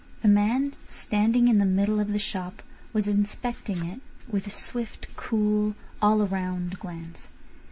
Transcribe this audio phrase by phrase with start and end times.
[0.23, 5.15] A man standing in the middle of the shop was inspecting it with a swift,
[5.15, 7.29] cool, all round glance.